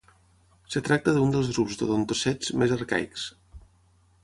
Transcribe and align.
Es 0.69 0.77
tracta 0.87 1.13
d'un 1.17 1.35
dels 1.35 1.51
grups 1.57 1.77
d'odontocets 1.81 2.51
més 2.63 2.75
arcaics. 2.79 3.29